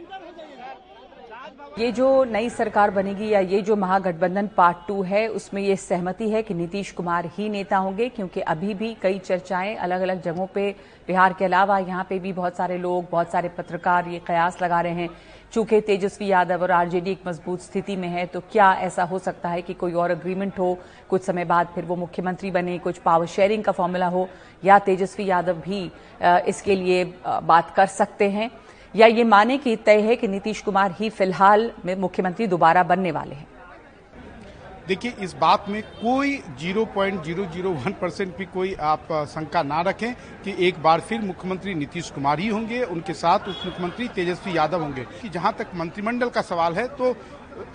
[1.77, 6.29] ये जो नई सरकार बनेगी या ये जो महागठबंधन पार्ट टू है, उसमें ये सहमति
[6.29, 10.47] है कि नीतीश कुमार ही नेता होंगे, क्योंकि अभी भी कई चर्चाएँ अलग अलग जगहों
[10.55, 10.69] पे,
[11.07, 14.81] बिहार के अलावा यहाँ पे भी बहुत सारे लोग, बहुत सारे पत्रकार ये कयास लगा
[14.81, 15.09] रहे हैं।
[15.53, 19.49] चूँकि तेजस्वी यादव और आरजेडी एक मज़बूत स्थिति में है तो क्या ऐसा हो सकता
[19.49, 20.77] है कि कोई और अग्रीमेंट हो?
[21.09, 24.27] कुछ समय बाद फिर वो मुख्यमंत्री बने, कुछ पावर शेयरिंग का फॉर्मूला हो,
[24.63, 25.91] या तेजस्वी यादव भी
[26.47, 28.49] इसके लिए बात कर सकते हैं।
[28.95, 33.35] या ये माने कि तय है कि नीतीश कुमार ही फ़िलहाल मुख्यमंत्री दोबारा बनने वाले
[33.35, 33.47] हैं।
[34.87, 40.81] देखिए, इस बात में कोई 0.001 परसेंट भी कोई आप शंका ना रखें कि एक
[40.83, 45.29] बार फिर मुख्यमंत्री नीतीश कुमार ही होंगे, उनके साथ उप मुख्यमंत्री तेजस्वी यादव होंगे। कि
[45.29, 47.15] जहाँ तक मंत्रिमंडल का सवाल है तो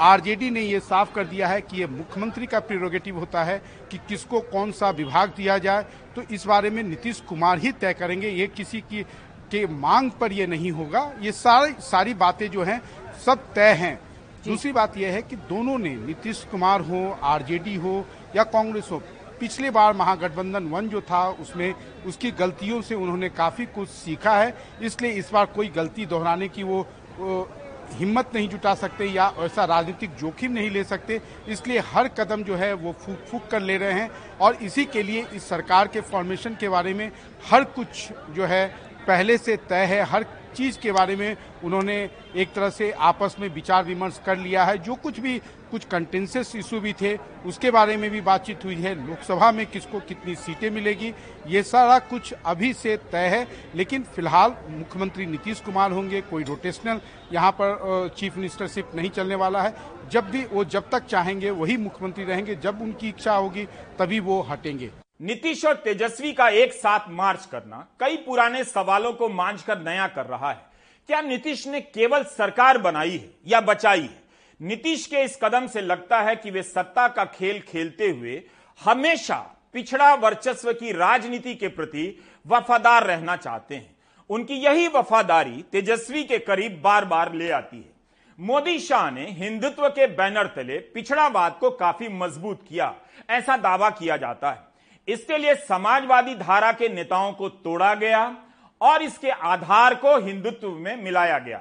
[0.00, 3.98] आरजेडी ने ये साफ़ कर दिया है कि ये मुख्यमंत्री का प्रिरोगेटिव होता है कि
[4.08, 5.84] किसको कौन सा विभाग दिया जाए।
[6.16, 9.04] तो इस बारे में नीतीश कुमार ही तय करेंगे। ये किसी की
[9.52, 12.80] के मांग पर ये नहीं होगा। ये सारी सारी बातें जो हैं
[13.26, 13.98] सब तय हैं।
[14.44, 18.04] दूसरी बात यह है कि दोनों ने नीतीश कुमार हो आरजेडी हो
[18.36, 19.02] या कांग्रेस हो
[19.40, 21.74] पिछले बार महागठबंधन वन जो था उसमें
[22.06, 26.62] उसकी गलतियों से उन्होंने काफ़ी कुछ सीखा है। इसलिए इस बार कोई गलती दोहराने की
[26.62, 26.80] वो,
[27.18, 27.48] वो
[27.92, 32.56] हिम्मत नहीं जुटा सकते या ऐसा राजनीतिक जोखिम नहीं ले सकते। इसलिए हर कदम जो
[32.56, 34.10] है वो फूक फूक कर ले रहे हैं।
[34.40, 37.10] और इसी के लिए इस सरकार के फॉर्मेशन के बारे में
[37.50, 38.64] हर कुछ जो है
[39.06, 41.96] पहले से तय है हर चीज़ के बारे में। उन्होंने
[42.36, 45.38] एक तरह से आपस में विचार विमर्श कर लिया है। जो कुछ भी,
[45.70, 50.00] कुछ कंटेंसियस इशू भी थे, उसके बारे में भी बातचीत हुई है। लोकसभा में किसको
[50.00, 51.12] कितनी सीटें मिलेगी,
[51.46, 57.00] ये सारा कुछ अभी से तय है। लेकिन फ़िलहाल मुख्यमंत्री नीतीश कुमार होंगे, कोई रोटेशनल
[57.32, 59.74] यहाँ पर चीफ मिनिस्टरशिप नहीं चलने वाला है।
[60.10, 63.64] जब भी वो जब तक चाहेंगे, वही मुख्यमंत्री रहेंगे। जब उनकी इच्छा होगी,
[63.98, 64.90] तभी वो हटेंगे।
[65.22, 70.06] नीतीश और तेजस्वी का एक साथ मार्च करना कई पुराने सवालों को मांझ कर नया
[70.06, 70.62] कर रहा है।
[71.08, 74.22] क्या नीतीश ने केवल सरकार बनाई है या बचाई है?
[74.60, 78.42] नीतीश के इस कदम से लगता है कि वे सत्ता का खेल खेलते हुए
[78.80, 79.38] हमेशा
[79.72, 83.96] पिछड़ा वर्चस्व की राजनीति के प्रति वफादार रहना चाहते हैं।
[84.30, 87.92] उनकी यही वफादारी तेजस्वी के करीब बार बार ले आती है।
[88.38, 92.94] मोदी शाह ने हिंदुत्व के बैनर तले पिछड़ावाद को काफ़ी मज़बूत किया।
[93.30, 94.71] ऐसा दावा किया जाता है।
[95.08, 98.36] इसके लिए समाजवादी धारा के नेताओं को तोड़ा गया
[98.80, 101.58] और इसके आधार को हिंदुत्व में मिलाया गया।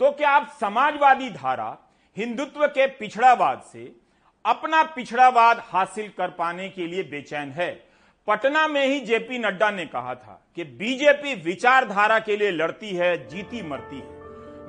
[0.00, 1.76] तो क्या आप समाजवादी धारा,
[2.16, 3.92] हिंदुत्व के पिछड़ावाद से
[4.44, 7.70] अपना पिछड़ावाद हासिल कर पाने के लिए बेचैन है?
[8.28, 13.28] पटना में ही जेपी नड्डा ने कहा था कि बीजेपी विचारधारा के लिए लड़ती है,
[13.28, 14.18] जीती मरती है।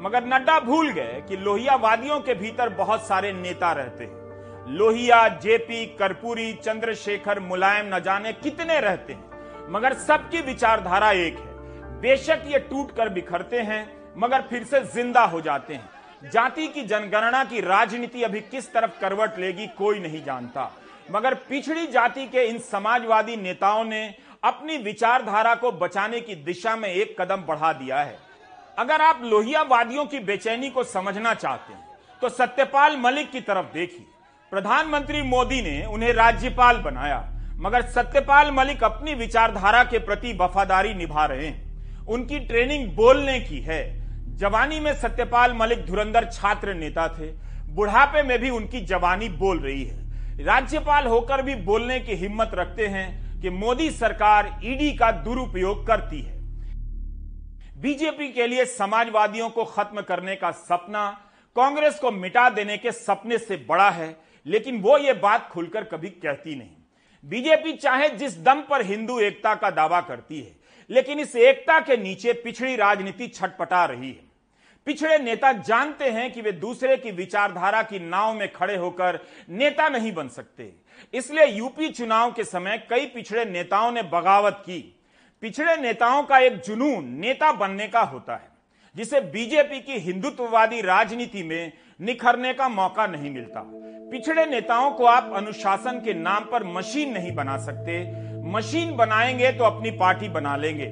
[0.01, 4.20] मगर नड्डा भूल गए कि लोहियावादियों के भीतर बहुत सारे नेता रहते हैं।
[4.69, 12.00] लोहिया, जेपी, कर्पूरी, चंद्रशेखर, मुलायम न जाने कितने रहते हैं। मगर सबकी विचारधारा एक है।
[12.02, 13.82] बेशक ये टूट कर बिखरते हैं,
[14.17, 19.00] मगर फिर से ज़िंदा हो जाते हैं। जाति की जनगणना की राजनीति अभी किस तरफ़
[19.00, 20.71] करवट लेगी, कोई नहीं जानता।
[21.12, 24.04] मगर पिछड़ी जाति के इन समाजवादी नेताओं ने
[24.43, 28.17] अपनी विचारधारा को बचाने की दिशा में एक कदम बढ़ा दिया है।
[28.78, 34.06] अगर आप लोहियावादियों की बेचैनी को समझना चाहते हैं तो सत्यपाल मलिक की तरफ़ देखिए।
[34.52, 37.20] प्रधानमंत्री मोदी ने उन्हें राज्यपाल बनाया,
[37.56, 43.60] मगर सत्यपाल मलिक अपनी विचारधारा के प्रति वफादारी निभा रहे हैं। उनकी ट्रेनिंग बोलने की
[43.60, 43.80] है।
[44.38, 47.28] जवानी में सत्यपाल मलिक धुरंधर छात्र नेता थे।
[47.70, 52.88] बुढ़ापे में भी उनकी जवानी बोल रही है। राज्यपाल होकर भी बोलने की हिम्मत रखते
[52.88, 56.40] हैं कि मोदी सरकार ईडी का दुरुपयोग करती है।
[57.82, 61.10] बीजेपी के लिए समाजवादियों को खत्म करने का सपना,
[61.56, 64.10] कांग्रेस को मिटा देने के सपने से बड़ा है।
[64.45, 66.75] लेकिन वो ये बात खुलकर कभी कहती नहीं।
[67.23, 70.56] बीजेपी चाहे जिस दम पर हिंदू एकता का दावा करती है,
[70.89, 74.30] लेकिन इस एकता के नीचे पिछड़ी राजनीति छटपटा रही है।
[74.88, 79.89] पिछड़े नेता जानते हैं कि वे दूसरे की विचारधारा की नाव में खड़े होकर नेता
[79.89, 80.71] नहीं बन सकते।
[81.13, 84.80] इसलिए यूपी चुनाव के समय कई पिछड़े नेताओं ने बगावत की।
[85.43, 88.49] पिछड़े नेताओं का एक जुनून नेता बनने का होता है,
[88.95, 91.71] जिसे बीजेपी की हिंदुत्ववादी राजनीति में
[92.02, 93.62] निखरने का मौका नहीं मिलता।
[94.12, 98.00] पिछड़े नेताओं को आप अनुशासन के नाम पर मशीन नहीं बना सकते।
[98.52, 100.86] मशीन बनाएँगे तो अपनी पार्टी बना लेंगे।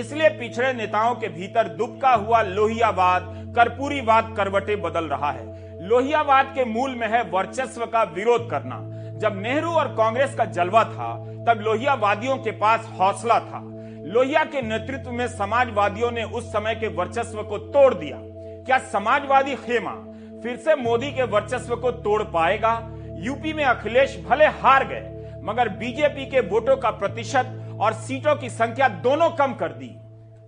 [0.00, 6.64] इसलिए पिछड़े नेताओं के भीतर दुबका हुआ लोहियावाद, कर्पूरीवाद करवटे बदल रहा है। लोहियावाद के
[6.64, 8.80] मूल में है वर्चस्व का विरोध करना।
[9.18, 13.60] जब नेहरू और कांग्रेस का जलवा था, तब लोहियावादियों के पास हौसला था।
[14.04, 18.18] लोहिया के नेतृत्व में समाजवादियों ने उस समय के वर्चस्व को तोड़ दिया।
[18.66, 20.10] क्या समाजवादी खेमा
[20.44, 22.72] फिर से मोदी के वर्चस्व को तोड़ पाएगा।
[23.18, 28.50] यूपी में अखिलेश भले हार गए, मगर बीजेपी के वोटों का प्रतिशत और सीटों की
[28.50, 29.90] संख्या दोनों कम कर दी।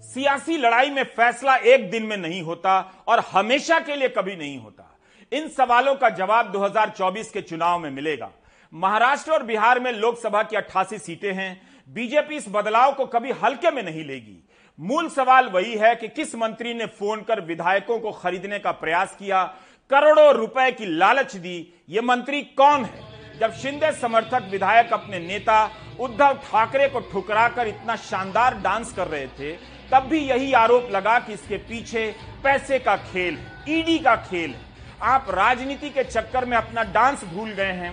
[0.03, 2.79] सियासी लड़ाई में फैसला एक दिन में नहीं होता
[3.09, 4.99] और हमेशा के लिए कभी नहीं होता।
[5.33, 8.31] इन सवालों का जवाब 2024 के चुनाव में मिलेगा।
[8.75, 13.71] महाराष्ट्र और बिहार में लोकसभा की 88 सीटें हैं। बीजेपी इस बदलाव को कभी हल्के
[13.71, 14.43] में नहीं लेगी।
[14.79, 19.17] मूल सवाल वही है कि किस मंत्री ने फ़ोन कर विधायकों को खरीदने का प्रयास
[19.19, 19.43] किया?
[19.91, 23.39] करोड़ों रुपए की लालच दी ये मंत्री कौन है?
[23.41, 25.59] जब शिंदे समर्थक विधायक अपने नेता
[26.01, 29.53] उद्धव ठाकरे को ठुकराकर इतना शानदार डांस कर रहे थे,
[29.93, 32.05] तब भी यही आरोप लगा कि इसके पीछे
[32.45, 34.55] पैसे का खेल ईडी का खेल
[35.03, 37.93] आप राजनीति के चक्कर में अपना डांस भूल गए हैं,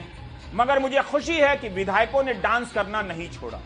[0.56, 3.60] मगर मुझे खुशी है कि विधायकों ने डांस करना नहीं छोड़ा।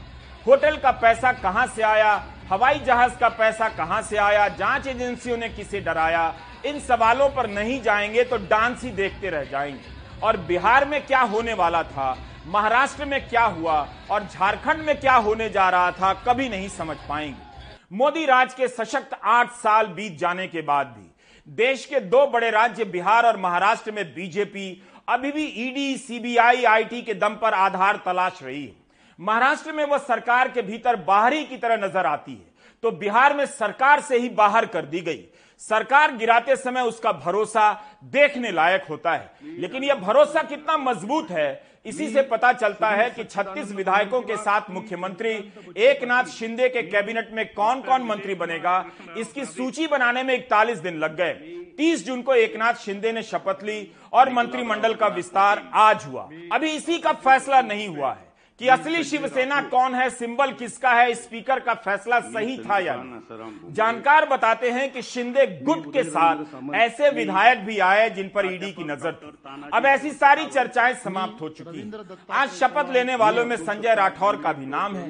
[0.48, 2.12] होटल का पैसा कहाँ से आया?
[2.50, 4.48] हवाई जहाज़ का पैसा कहाँ से आया?
[4.50, 6.34] जाँच एजेंसियों ने किसे डराया?
[6.68, 11.20] इन सवालों पर नहीं जाएँगे तो डांस ही देखते रह जाएँगे। और बिहार में क्या
[11.22, 16.14] होने वाला था, महाराष्ट्र में क्या हुआ और झारखंड में क्या होने जा रहा था,
[16.28, 17.46] कभी नहीं समझ पाएँगे।
[17.92, 21.06] मोदी राज के सशक्त आठ साल बीत जाने के बाद भी
[21.48, 27.02] देश के दो बड़े राज्य बिहार और महाराष्ट्र में बीजेपी अभी भी ईडी, सीबीआई, आईटी
[27.02, 28.76] के दम पर आधार तलाश रही है।
[29.20, 33.46] महाराष्ट्र में वह सरकार के भीतर बाहरी की तरह नज़र आती है। तो बिहार में
[33.46, 35.24] सरकार से ही बाहर कर दी गई।
[35.62, 37.72] सरकार गिराते समय उसका भरोसा
[38.04, 43.10] देखने लायक होता है। लेकिन यह भरोसा कितना मज़बूत है, इसी से पता चलता है
[43.10, 45.32] कि 36 विधायकों के साथ मुख्यमंत्री
[45.78, 48.86] एक नाथ शिंदे के कैबिनेट में कौन कौन मंत्री बनेगा,
[49.18, 51.34] इसकी सूची बनाने में इकतालीस दिन लग गए।
[51.78, 56.72] 30 जून को एकनाथ शिंदे ने शपथ ली और मंत्रिमंडल का विस्तार आज हुआ। अभी
[56.72, 58.27] इसी का फैसला नहीं हुआ है।
[58.60, 63.74] कि असली शिवसेना कौन है सिंबल किसका है स्पीकर का फैसला सही था या नहीं?
[63.74, 68.72] जानकार बताते हैं कि शिंदे गुट के साथ ऐसे विधायक भी आए जिन पर ईडी
[68.72, 71.92] की नज़र थी। अब ऐसी सारी चर्चाएँ समाप्त हो चुकी
[72.32, 75.08] आज शपथ लेने वालों में संजय राठौर का भी नाम है।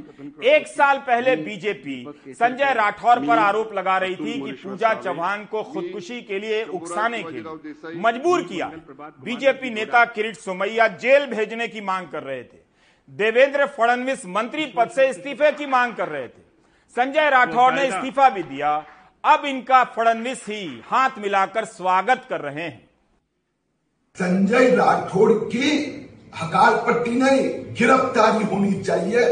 [0.47, 1.97] एक साल पहले बीजेपी
[2.29, 7.23] संजय राठौर पर आरोप लगा रही थी कि पूजा चौहान को खुदकुशी के लिए उकसाने
[7.23, 8.71] के लिए मजबूर किया।
[9.23, 12.65] बीजेपी नेता किरीट सोमैया जेल भेजने की मांग कर रहे थे।
[13.09, 16.41] देवेंद्र फडणवीस मंत्री पद से इस्तीफे की मांग कर रहे थे।
[16.95, 18.71] संजय राठौर ने इस्तीफा भी दिया।
[19.23, 22.89] अब इनका फडणवीस ही हाथ मिलाकर स्वागत कर रहे हैं।
[24.17, 25.69] संजय राठौड़ की
[26.35, 29.25] हकाल पट्टी नहीं गिरफ्तारी होनी चाहिए।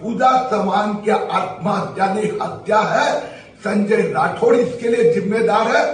[0.00, 3.18] पूजा चौहान की आत्महत्या नहीं हत्या है।
[3.64, 5.84] संजय राठौड़ इसके लिए जिम्मेदार है।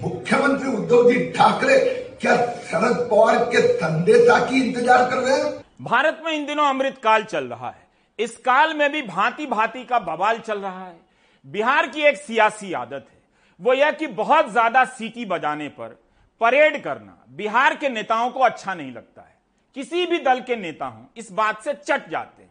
[0.00, 1.78] मुख्यमंत्री उद्धव जी ठाकरे
[2.20, 5.65] क्या शरद पवार के संदेशा की इंतज़ार कर रहे हैं?
[5.80, 7.86] भारत में इन दिनों अमृत काल चल रहा है।
[8.18, 10.98] इस काल में भी भांति भांति का बवाल चल रहा है।
[11.46, 13.18] बिहार की एक सियासी आदत है।
[13.60, 15.98] वो यह कि बहुत ज़्यादा सीटी बजाने पर
[16.40, 19.34] परेड करना बिहार के नेताओं को अच्छा नहीं लगता है।
[19.76, 22.50] किसी भी दल के नेता हों, इस बात से चट जाते हैं।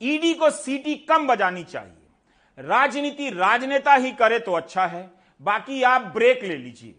[0.00, 6.02] ईडी को सीटी कम बजानी चाहिए। राजनीति राजनेता ही करे तो अच्छा है। बाकी आप
[6.14, 6.94] ब्रेक ले लीजिए।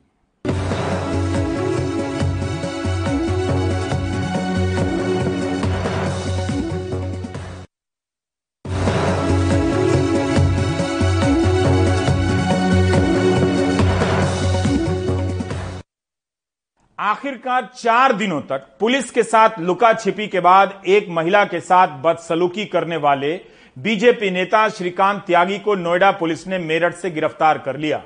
[17.07, 21.87] आखिरकार चार दिनों तक पुलिस के साथ लुका छिपी के बाद एक महिला के साथ
[22.03, 23.29] बदसलूकी करने वाले
[23.77, 28.01] बीजेपी नेता श्रीकांत त्यागी को नोएडा पुलिस ने मेरठ से गिरफ़्तार कर लिया।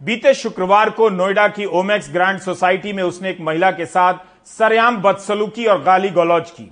[0.00, 4.96] बीते शुक्रवार को नोएडा की ओमेक्स ग्रांड सोसाइटी में उसने एक महिला के साथ सरयाम
[5.02, 6.70] बदसलूकी और गाली गलौज की।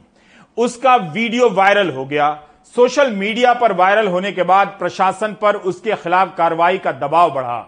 [0.58, 2.32] उसका वीडियो वायरल हो गया।
[2.76, 7.60] सोशल मीडिया पर वायरल होने के बाद प्रशासन पर उसके खिलाफ कार्रवाई का दबाव बढ़ा।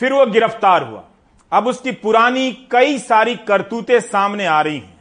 [0.00, 1.04] फिर वो गिरफ़्तार हुआ।
[1.52, 4.94] अब उसकी पुरानी कई सारी करतूतें सामने आ रही हैं।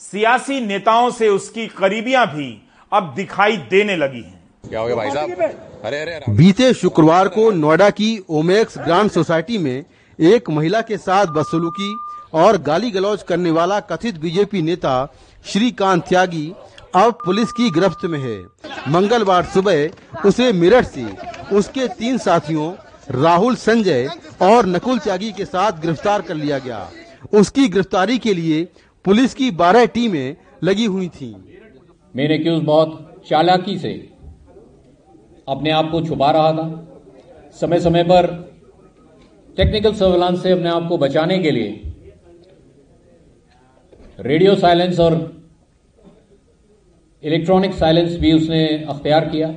[0.00, 2.46] सियासी नेताओं से उसकी करीबियाँ भी
[2.92, 5.30] अब दिखाई देने लगी हैं। क्या हो गया भाई साहब?
[5.84, 9.84] अरे अरे। बीते शुक्रवार को नोएडा की ओमेक्स ग्रांड सोसाइटी में
[10.18, 11.94] एक महिला के साथ बदसलूकी
[12.34, 14.94] और गाली गलौज करने वाला कथित बीजेपी नेता
[15.44, 16.52] श्रीकांत त्यागी
[16.94, 18.38] अब पुलिस की गिरफ्त में है।
[18.92, 19.88] मंगलवार सुबह
[20.26, 21.06] उसे मेरठ से
[21.56, 22.72] उसके तीन साथियों
[23.06, 24.08] राहुल संजय
[24.42, 26.88] और नकुल त्यागी के साथ गिरफ़्तार कर लिया गया।
[27.32, 28.64] उसकी गिरफ्तारी के लिए
[29.04, 31.34] पुलिस की बारह टीमें लगी हुई थी।
[32.14, 33.92] मेरे क्यूज बहुत चालाकी से
[35.48, 36.66] अपने आप को छुपा रहा था।
[37.60, 38.26] समय समय पर
[39.56, 41.80] टेक्निकल सर्वेलांस से अपने आप को बचाने के लिए
[44.20, 45.14] रेडियो साइलेंस और
[47.22, 49.48] इलेक्ट्रॉनिक साइलेंस भी उसने अख्तियार किया।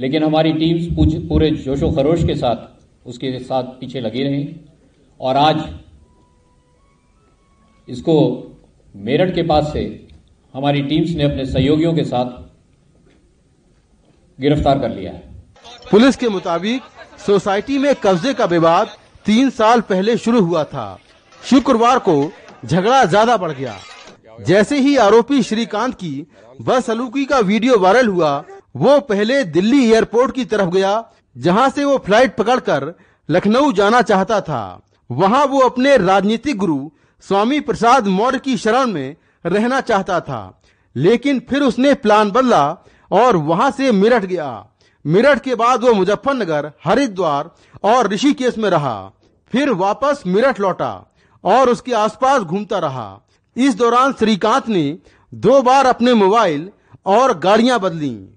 [0.00, 0.86] लेकिन हमारी टीम्स
[1.28, 4.48] पूरे जोशो खरोश के साथ उसके साथ पीछे लगी रही।
[5.20, 5.62] और आज
[7.88, 8.16] इसको
[8.94, 9.84] मेरठ के पास से
[10.54, 12.44] हमारी टीम्स ने अपने सहयोगियों के साथ
[14.38, 15.22] गिरफ़्तार कर लिया है।
[15.90, 16.82] पुलिस के मुताबिक
[17.26, 20.98] सोसाइटी में कब्जे का विवाद तीन साल पहले शुरू हुआ था।
[21.42, 22.16] शुक्रवार को
[22.64, 23.76] झगड़ा ज़्यादा बढ़ गया।
[24.40, 26.26] जैसे ही आरोपी श्रीकांत की
[26.62, 28.38] बस अलूकी का वीडियो वायरल हुआ
[28.76, 32.98] वो पहले दिल्ली एयरपोर्ट की तरफ़ गया, जहाँ से वो फ़्लाइट पकड़कर
[33.30, 39.16] लखनऊ जाना चाहता था। वहाँ वो अपने राजनीतिक गुरु स्वामी प्रसाद मौर्य की शरण में
[39.46, 40.62] रहना चाहता था।
[40.96, 42.78] लेकिन फिर उसने प्लान बदला
[43.10, 44.66] और वहाँ से मेरठ गया।
[45.06, 47.50] मेरठ के बाद वो मुजफ्फरनगर, हरिद्वार
[47.82, 49.12] और ऋषिकेश में रहा।
[49.52, 54.98] फिर वापस मेरठ लौटा और उसके आसपास घूमता रहा। इस दौरान श्रीकांत ने
[55.34, 56.70] दो बार अपने मोबाइल
[57.06, 58.35] और गाड़ियाँ बदली।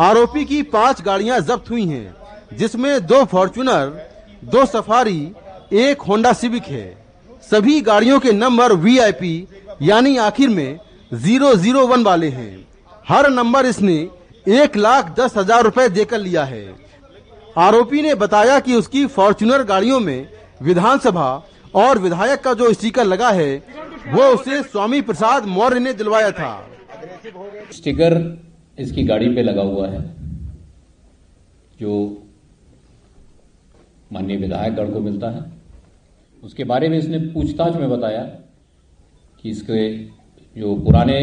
[0.00, 2.14] आरोपी की पाँच गाड़ियाँ जब्त हुई हैं,
[2.52, 3.88] जिसमें दो फॉर्चुनर
[4.44, 5.32] दो सफारी,
[5.72, 6.86] एक होंडा सिविक है।
[7.42, 9.48] सभी गाड़ियों के नंबर वीआईपी
[9.82, 10.78] यानी आखिर में
[11.14, 12.66] ज़ीरो ज़ीरो वन वाले हैं।
[13.08, 13.96] हर नंबर इसने
[14.50, 16.64] एक लाख दस हज़ार रूपए देकर लिया है।
[17.58, 20.28] आरोपी ने बताया कि उसकी फॉर्चुनर गाड़ियों में
[20.62, 21.30] विधानसभा
[21.74, 23.54] और विधायक का जो स्टिकर लगा है,
[24.08, 26.54] वो उसे स्वामी प्रसाद मौर्य ने दिलवाया था।
[27.72, 28.18] स्टिकर
[28.78, 30.00] इसकी गाड़ी पे लगा हुआ है,
[31.80, 32.22] जो
[34.12, 35.42] माननीय विधायकगढ़ को मिलता है।
[36.42, 38.22] उसके बारे में इसने पूछताछ में बताया
[39.42, 39.88] कि इसके
[40.56, 41.20] जो पुराने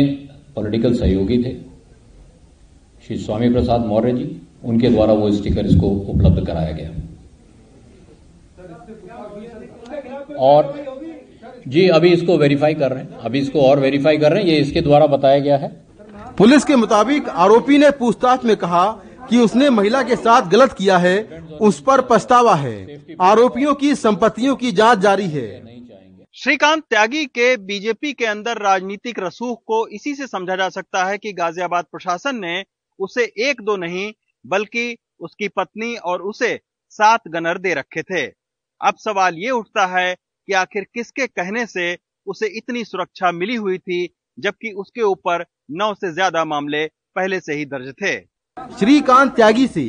[0.56, 1.54] पॉलिटिकल सहयोगी थे,
[3.08, 6.90] श्री स्वामी प्रसाद मौर्य जी, उनके द्वारा वो स्टिकर इसको उपलब्ध कराया गया।
[10.40, 10.74] और
[11.68, 14.58] जी, अभी इसको वेरीफाई कर रहे हैं। अभी इसको और वेरीफाई कर रहे हैं। ये
[14.58, 15.89] इसके द्वारा बताया गया है।
[16.40, 18.86] पुलिस के मुताबिक आरोपी ने पूछताछ में कहा
[19.30, 21.16] कि उसने महिला के साथ गलत किया है,
[21.62, 22.76] उस पर पछतावा है।
[23.22, 25.48] आरोपियों की संपत्तियों की जाँच जारी है।
[26.34, 31.18] श्रीकांत त्यागी के बीजेपी के अंदर राजनीतिक रसूख को इसी से समझा जा सकता है
[31.18, 32.64] कि गाजियाबाद प्रशासन ने
[33.00, 34.14] उसे एक दो नहीं,
[34.46, 38.26] बल्कि उसकी पत्नी और उसे सात गनर दे रखे थे।
[38.82, 41.98] अब सवाल ये उठता है कि आखिर किसके कहने से
[42.28, 44.06] उसे इतनी सुरक्षा मिली हुई थी
[44.40, 48.18] जबकि उसके ऊपर नौ से ज़्यादा मामले पहले से ही दर्ज थे।
[48.80, 49.86] श्रीकांत त्यागी से,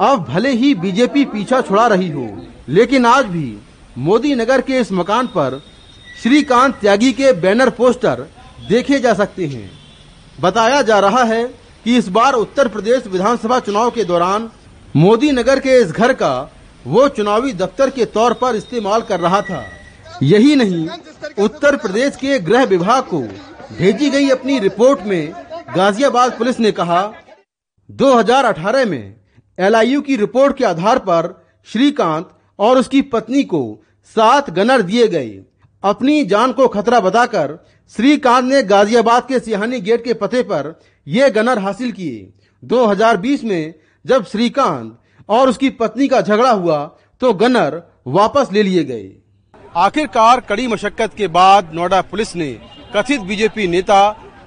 [0.00, 2.28] अब भले ही बीजेपी पीछा छुड़ा रही हो,
[2.68, 3.58] लेकिन आज भी
[3.98, 5.60] मोदी नगर के इस मकान पर
[6.22, 8.26] श्रीकांत त्यागी के बैनर पोस्टर
[8.68, 9.70] देखे जा सकते हैं।
[10.40, 11.44] बताया जा रहा है
[11.84, 14.50] कि इस बार उत्तर प्रदेश विधानसभा चुनाव के दौरान
[14.94, 16.34] मोदी नगर के इस घर का
[16.84, 19.64] वो चुनावी दफ्तर के तौर पर इस्तेमाल कर रहा था।
[20.22, 20.88] यही नहीं,
[21.38, 23.22] उत्तर प्रदेश के गृह विभाग को
[23.72, 25.32] भेजी गई अपनी रिपोर्ट में
[25.76, 27.02] गाजियाबाद पुलिस ने कहा
[27.90, 29.14] 2018 में
[29.58, 31.28] एलआईयू की रिपोर्ट के आधार पर
[31.68, 33.62] श्रीकांत और उसकी पत्नी को
[34.16, 35.30] सात गनर दिए गए।
[35.82, 37.56] अपनी जान को खतरा बताकर
[37.96, 43.74] श्रीकांत ने गाजियाबाद के सिहानी गेट के पते पर ये गनर हासिल किए। 2020 में
[44.04, 44.98] जब श्रीकांत
[45.28, 46.84] और उसकी पत्नी का झगड़ा हुआ
[47.20, 49.10] तो गनर वापस ले लिए गए।
[49.76, 52.50] आखिरकार कड़ी मशक्कत के बाद नोएडा पुलिस ने
[52.96, 54.00] कथित बीजेपी नेता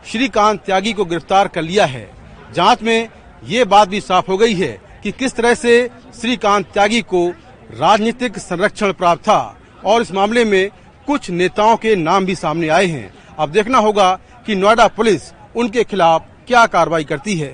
[0.08, 2.10] श्रीकांत त्यागी को गिरफ़्तार कर लिया है।
[2.54, 3.10] जाँच में
[3.44, 4.70] ये बात भी साफ़ हो गई है
[5.04, 5.90] कि किस तरह से
[6.22, 7.28] श्रीकांत त्यागी को
[7.72, 10.70] राजनीतिक संरक्षण प्राप्त था और इस मामले में
[11.08, 14.14] कुछ नेताओं के नाम भी सामने आए हैं। अब देखना होगा
[14.46, 17.52] कि नोएडा पुलिस उनके खिलाफ क्या कार्रवाई करती है।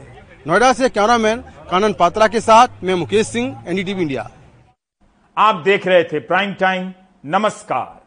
[0.48, 4.30] नोएडा से कैमरामैन कानन पात्रा के साथ मैं मुकेश सिंह, एनडीटीवी इंडिया।
[5.38, 6.94] आप देख रहे थे प्राइम टाइम,
[7.26, 8.03] नमस्कार।